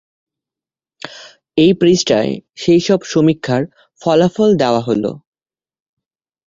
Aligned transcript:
এই 1.57 1.71
পৃষ্ঠায় 1.73 2.31
সেই 2.55 2.79
সব 2.79 2.99
সমীক্ষার 3.03 3.61
ফলাফল 4.01 4.49
দেওয়া 4.57 4.81
হল। 4.81 5.03